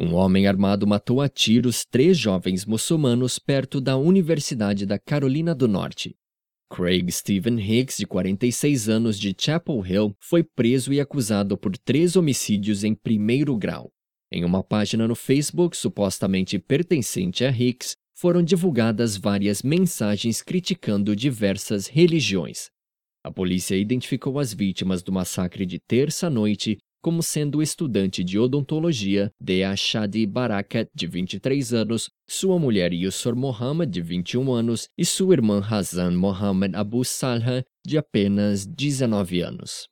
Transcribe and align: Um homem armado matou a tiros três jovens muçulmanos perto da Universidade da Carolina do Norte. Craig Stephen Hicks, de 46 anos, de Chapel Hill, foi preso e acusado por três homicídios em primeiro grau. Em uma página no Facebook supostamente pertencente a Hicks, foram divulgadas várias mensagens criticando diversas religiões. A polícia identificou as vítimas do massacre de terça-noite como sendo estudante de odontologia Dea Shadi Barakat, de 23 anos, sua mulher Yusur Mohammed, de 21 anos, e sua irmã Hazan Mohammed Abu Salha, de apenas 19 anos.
Um 0.00 0.14
homem 0.14 0.46
armado 0.46 0.86
matou 0.86 1.20
a 1.20 1.28
tiros 1.28 1.84
três 1.84 2.16
jovens 2.16 2.64
muçulmanos 2.64 3.36
perto 3.36 3.80
da 3.80 3.96
Universidade 3.96 4.86
da 4.86 4.96
Carolina 4.96 5.56
do 5.56 5.66
Norte. 5.66 6.14
Craig 6.70 7.10
Stephen 7.10 7.58
Hicks, 7.58 7.96
de 7.96 8.06
46 8.06 8.88
anos, 8.88 9.18
de 9.18 9.34
Chapel 9.36 9.84
Hill, 9.84 10.14
foi 10.20 10.44
preso 10.44 10.92
e 10.92 11.00
acusado 11.00 11.58
por 11.58 11.76
três 11.76 12.14
homicídios 12.14 12.84
em 12.84 12.94
primeiro 12.94 13.56
grau. 13.56 13.90
Em 14.30 14.44
uma 14.44 14.62
página 14.62 15.08
no 15.08 15.16
Facebook 15.16 15.76
supostamente 15.76 16.60
pertencente 16.60 17.44
a 17.44 17.50
Hicks, 17.50 17.96
foram 18.14 18.40
divulgadas 18.40 19.16
várias 19.16 19.62
mensagens 19.62 20.42
criticando 20.42 21.16
diversas 21.16 21.88
religiões. 21.88 22.68
A 23.24 23.32
polícia 23.32 23.74
identificou 23.74 24.38
as 24.38 24.54
vítimas 24.54 25.02
do 25.02 25.10
massacre 25.10 25.66
de 25.66 25.80
terça-noite 25.80 26.78
como 27.00 27.22
sendo 27.22 27.62
estudante 27.62 28.22
de 28.22 28.38
odontologia 28.38 29.32
Dea 29.40 29.74
Shadi 29.74 30.26
Barakat, 30.26 30.88
de 30.94 31.06
23 31.06 31.74
anos, 31.74 32.10
sua 32.26 32.58
mulher 32.58 32.92
Yusur 32.92 33.34
Mohammed, 33.34 33.90
de 33.90 34.02
21 34.02 34.52
anos, 34.52 34.88
e 34.96 35.04
sua 35.04 35.34
irmã 35.34 35.60
Hazan 35.60 36.12
Mohammed 36.12 36.74
Abu 36.76 37.04
Salha, 37.04 37.64
de 37.84 37.96
apenas 37.98 38.66
19 38.66 39.40
anos. 39.40 39.88